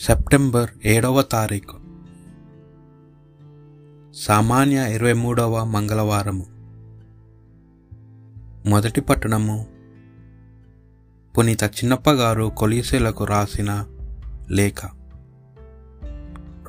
[0.00, 1.78] September ఏడవ తారీఖు.
[4.14, 6.46] సామాన్య ఇరవై మూడవ మంగళవారము.
[8.68, 9.66] మొదటి పట్టణము
[11.38, 13.86] పునీత చిన్నప్ప గారు కొలీసులకు రాసిన
[14.50, 14.86] లేఖ.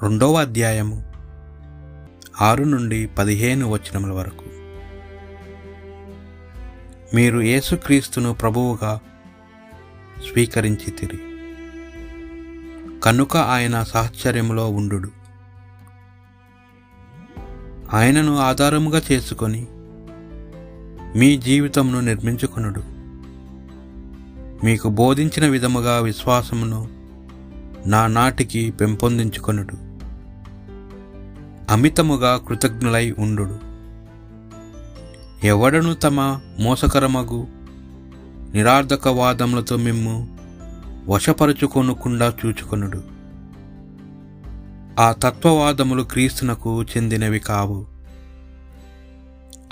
[0.03, 1.03] రెండవ అధ్యాయము
[2.41, 4.45] ఆరు నుండి పదిహేను వచనముల వరకు.
[7.15, 8.99] మీరు యేసుక్రీస్తును ప్రభువుగా
[10.17, 11.26] స్వీకరించి తిరిగి
[13.03, 15.11] కనుక ఆయన సాహచర్యంలో ఉండు
[17.93, 19.67] ఆయనను ఆధారముగా చేసుకొని
[21.15, 22.83] మీ జీవితమును నిర్మించుకొనుడు.
[24.65, 26.89] మీకు బోధించిన విధముగా విశ్వాసమును
[27.85, 29.75] నా నాటికి పెంపొందించుకొనుడు.
[31.71, 33.59] అమితముగా కృతజ్ఞులై ఉండు
[35.43, 37.47] ఎవడను తమ మోసకరమగు
[38.53, 40.36] నిరార్థక వాదములతో మిమ్ము
[41.07, 43.03] వశపరుచుకొనుకుండా చూచుకొనుడు.
[44.99, 47.87] ఆ తత్వవాదములు క్రీస్తునకు చెందినవి కావు.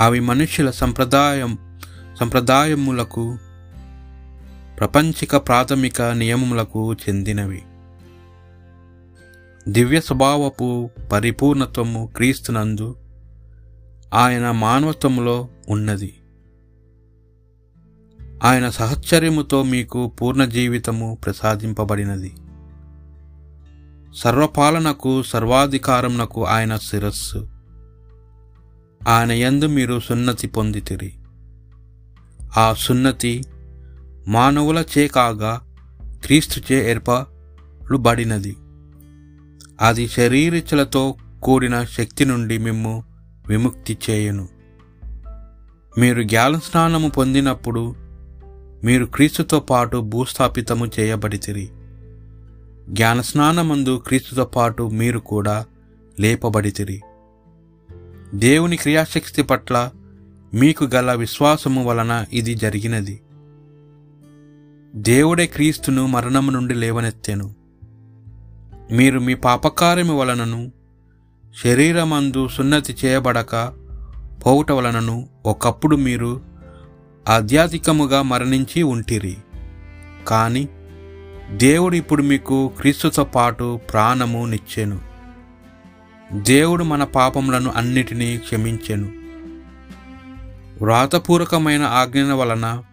[0.01, 1.79] అవి మనుష్యుల సంప్రదాయం
[2.19, 3.37] సంప్రదాయములకు
[4.79, 7.63] ప్రపంచిక ప్రాథమిక నియమములకు చెందినవి.
[9.67, 12.95] దివ్య స్వభావపు పరిపూర్ణత్వము క్రీస్తునందు
[14.13, 16.17] ఆయన మానవత్వములో ఉన్నది.
[18.43, 22.35] ఆయన సహచర్యముతో మీకు పూర్ణ జీవితము ప్రసాదింపబడినది.
[24.15, 27.49] సర్వపాలనకు సర్వాధికారంనకు ఆయన శిరస్సు.
[29.07, 31.13] ఆయన యందు మీరు సున్నతి పొందితిరి.
[32.57, 33.43] ఆ సున్నతి
[34.27, 35.61] మానవుల చే కాగా
[36.25, 38.55] క్రీస్తుచే ఏర్పడుబడినది.
[39.81, 43.03] అది శరీరచలతో కూడిన శక్తి నుండి మిమ్ము
[43.47, 44.49] విముక్తి చేయను.
[45.97, 48.04] మీరు జ్ఞాన స్నానము పొందినప్పుడు
[48.85, 51.69] మీరు క్రీస్తుతో పాటు భూస్థాపితము చేయబడితిరి.
[52.89, 55.65] జ్ఞానస్నానమందు క్రీస్తుతో పాటు మీరు కూడా
[56.19, 57.01] లేపబడితిరి.
[58.33, 59.91] దేవుని క్రియాశక్తి పట్ల
[60.53, 63.21] మీకు గల విశ్వాసము వలన ఇది జరిగినది.
[64.95, 67.55] దేవుడే క్రీస్తును మరణము నుండి లేవనెత్తెను.
[68.91, 70.71] మీరు మీ పాపకార్యము వలనను
[71.63, 73.73] శరీరమందు సున్నతి చేయబడక
[74.45, 76.54] పోవుట వలనను ఒకప్పుడు మీరు
[77.29, 79.37] ఆధ్యాత్మికముగా మరణించి ఉంటిరి.
[80.27, 80.69] కానీ
[81.51, 84.99] దేవుడు ఇప్పుడు మీకు క్రీస్తుతో పాటు ప్రాణము నిచ్చెను.
[86.33, 89.11] దేవుడు మన పాపములను అన్నిటినీ క్షమించెను.
[90.81, 92.83] వ్రాతపూర్వకమైన ఆజ్ఞల వలన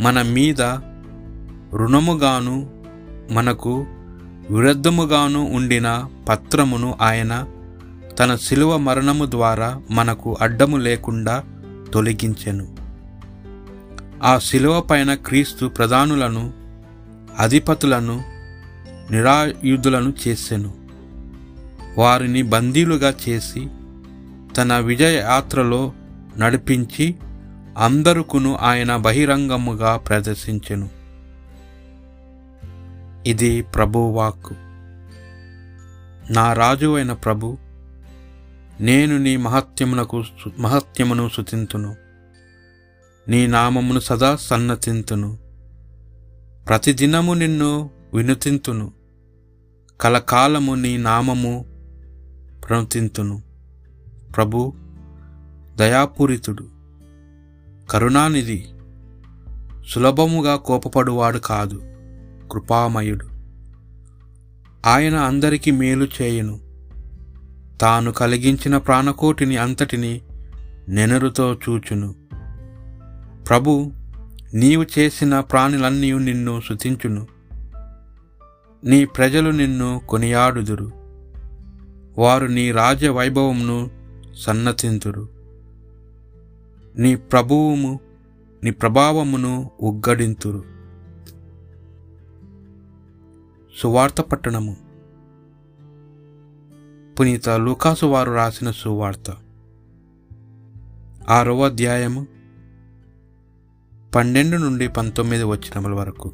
[0.00, 0.62] మన మీద
[1.74, 2.70] రుణముగాను
[3.30, 3.86] మనకు
[4.50, 7.46] విరుద్ధముగాను ఉండిన పత్రమును ఆయన
[8.18, 11.44] తన శిలువ మరణము ద్వారా మనకు అడ్డము లేకుండా
[11.94, 12.71] తొలగించెను.
[14.24, 16.52] ఆ శిలువ పైన క్రీస్తు ప్రధానులను
[17.38, 18.24] అధిపతులను
[19.10, 20.74] నిరాయుధులను చేసెను.
[21.98, 23.68] వారిని బందీలుగా చేసి
[24.56, 25.92] తన విజయ యాత్రలో
[26.38, 27.14] నడిపించి
[27.78, 30.88] అందరుకును ఆయన బహిరంగముగా ప్రదర్శించెను.
[33.26, 34.54] ఇది ప్రభువాక్కు.
[36.32, 37.58] నా రాజు అయిన ప్రభు
[38.80, 40.24] నేను నీ మహత్యమునకు
[40.58, 42.11] మహత్యమును సుతింతును
[43.28, 45.38] నీ నామమును సదా సన్నతింతును.
[46.68, 48.92] ప్రతిదినము నిన్ను వినుతింతును.
[50.00, 51.66] కలకాలము నీ నామము
[52.68, 53.42] ప్రణుతింతును.
[54.36, 54.72] ప్రభు
[55.76, 56.68] దయాపూరితుడు.
[57.90, 58.64] కరుణానిధి
[59.88, 61.82] సులభముగా కోపపడువాడు కాదు
[62.52, 63.26] కృపామయుడు.
[64.86, 66.60] ఆయన అందరికీ మేలు చేయును.
[67.80, 70.20] తాను కలిగించిన ప్రాణకోటిని అంతటిని
[70.88, 72.21] నెనరుతో చూచును.
[73.48, 73.92] ప్రభు
[74.54, 77.26] నీవు చేసిన ప్రాణులన్నీ నిన్ను శుతించును.
[78.84, 80.90] నీ ప్రజలు నిన్ను కొనియాడుదురు.
[82.18, 83.90] వారు నీ రాజ్య వైభవంను
[84.34, 85.28] సన్నతింతురు.
[86.98, 88.00] నీ ప్రభువుము
[88.64, 90.64] నీ ప్రభావమును ఉగ్గడింతురు.
[93.78, 94.76] సువార్త పట్టణము.
[97.20, 99.36] పునీత లూకాసు వారు రాసిన సువార్త.
[101.28, 102.41] ఆరవ అధ్యాయము.
[104.14, 106.32] పన్నెండు నుండి పంతొమ్మిది వచ్చినముల వరకు.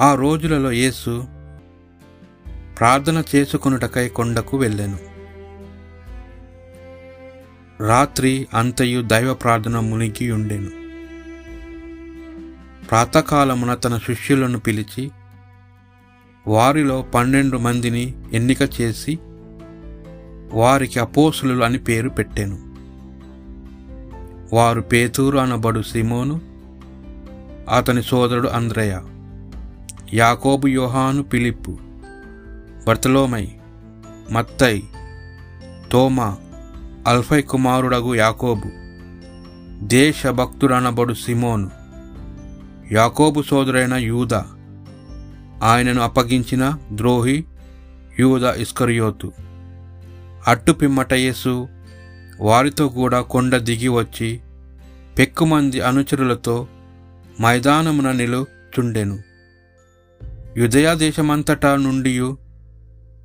[0.00, 1.24] ఆ రోజులలో యేసు
[2.78, 4.98] ప్రార్థన చేసుకొనుటకై కొండకు వెళ్ళాను.
[7.86, 10.70] రాత్రి అంతయు దైవ ప్రార్థన మునిగి ఉండెను.
[12.90, 15.10] ప్రాతకాలమున తన శిష్యులను పిలిచి
[16.46, 19.18] వారిలో పన్నెండు మందిని ఎన్నిక చేసి
[20.52, 22.65] వారికి అపోసులు అని పేరు పెట్టాను.
[24.52, 26.40] వారు పేతూరు అనబడు సిమోను
[27.76, 29.00] అతని సోదరుడు అంద్రయ
[30.14, 31.78] యాకోబు యోహాను పిలిప్పు
[32.88, 33.48] బర్తలోమై
[34.30, 34.82] మత్తై
[35.92, 36.36] తోమా
[37.06, 38.70] అల్ఫై కుమారుడగు యాకోబు
[39.86, 41.70] దేశభక్తుడనబడు సిమోను.
[42.92, 44.34] యాకోబు సోదరైన యూద
[45.62, 47.44] ఆయనను అప్పగించిన ద్రోహి
[48.20, 49.32] యూద ఇస్కరియోతు.
[50.48, 51.68] అట్టు పిమ్మట యేసు
[52.40, 54.40] వారితో కూడా కొండ దిగి వచ్చి
[55.18, 56.68] పెక్కుమంది అనుచరులతో
[57.40, 59.22] మైదానమున నిలుచుండెను.
[60.56, 62.20] యుదయా దేశమంతటా నుండి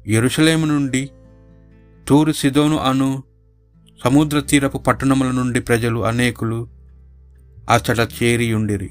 [0.07, 1.09] ఎరుషలేము నుండి
[2.07, 3.23] తూరు సిదోను అను
[4.03, 6.67] సముద్ర తీరపు పట్టణముల నుండి ప్రజలు అనేకులు
[7.69, 8.89] అచ్చట చేరియుండిరి.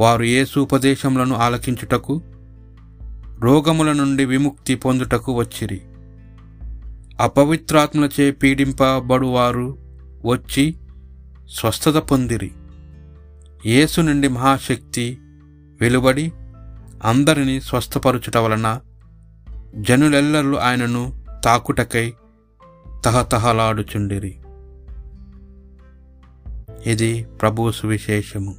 [0.00, 2.22] వారు యేసు ఉపదేశములను ఆలకించుటకు
[3.40, 5.80] రోగముల నుండి విముక్తి పొందుటకు వచ్చిరి.
[7.20, 9.78] అపవిత్రాత్మలచే పీడింపబడువారు
[10.24, 10.76] వచ్చి
[11.50, 12.50] స్వస్థత పొందిరి.
[13.66, 15.18] యేసు నుండి మహాశక్తి
[15.80, 16.32] వెలువడి
[17.04, 18.80] అందరినీ స్వస్థపరచుట వలన
[19.74, 22.12] జనులెల్లరూ ఆయనను తాకుటకై
[23.04, 24.38] తహతహలాడుచుండిరి.
[26.86, 28.56] ఇది ప్రభు సువిశేషము.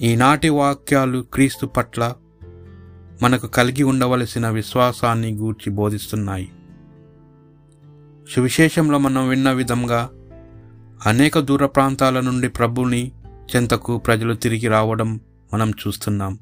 [0.00, 2.12] ఈనాటి వాక్యాలు క్రీస్తు పట్ల
[3.22, 6.48] మనకు కలిగి ఉండవలసిన విశ్వాసాన్ని గూర్చి బోధిస్తున్నాయి.
[8.30, 10.10] సువిశేషంలో మనం విన్న విధంగా
[11.06, 13.12] అనేక దూర ప్రాంతాల నుండి ప్రభుని
[13.56, 15.20] చెంతకు ప్రజలు తిరిగి రావడం
[15.54, 16.38] మనం చూస్తున్నాం.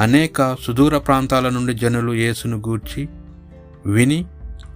[0.00, 3.08] అనేక సుదూర ప్రాంతాల నుండి జనులు యేసును గూర్చి
[3.86, 4.26] విని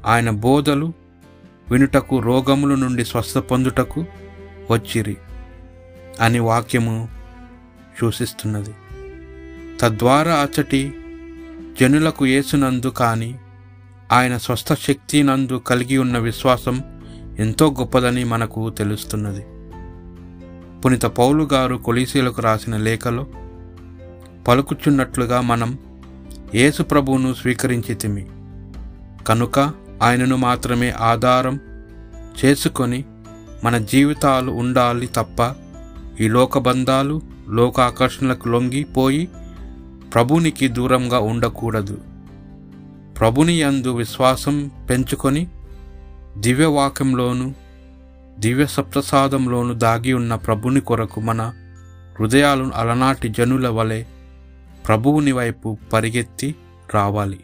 [0.06, 0.92] ఆయన బోధలు
[1.70, 4.04] వినుటకు రోగముల నుండి స్వస్థ పొందుటకు
[4.70, 5.16] వచ్చిరి
[6.20, 7.08] అని వాక్యము
[8.00, 8.74] సూచిస్తున్నది.
[9.80, 10.94] తద్వారా అచ్చటి
[11.80, 13.38] జనులకు ఏసునందు కానీ
[14.12, 16.82] ఆయన స్వస్థ శక్తి నందు కలిగి ఉన్న విశ్వాసం
[17.38, 19.40] ఎంతో గొప్పదని మనకు తెలుస్తున్నది.
[20.80, 23.26] పునిత పౌలు గారు కొలీసీలకు రాసిన లేఖలో
[24.48, 25.78] పలుకుచున్నట్లుగా మనం
[26.54, 28.26] యేసు ప్రభువును స్వీకరించితిమి
[29.28, 31.60] కనుక ఆయనను మాత్రమే ఆధారం
[32.44, 33.04] చేసుకొని
[33.64, 35.54] మన జీవితాలు ఉండాలి తప్ప
[36.20, 39.28] ఈ లోకబంధాలు లోక ఆకర్షణలకు లొంగిపోయి
[40.16, 42.00] ప్రభునికి దూరంగా ఉండకూడదు.
[43.18, 45.46] ప్రభుని యందు విశ్వాసం పెంచుకొని
[46.38, 47.54] దివ్యవాక్యంలోను
[48.38, 51.52] దివ్య సప్తసాదంలోను దాగి ఉన్న ప్రభుని కొరకు మన
[52.20, 54.04] హృదయాలను అలనాటి జనుల వలె
[54.86, 56.54] ప్రభువుని వైపు పరిగెత్తి
[56.94, 57.40] రావాలి.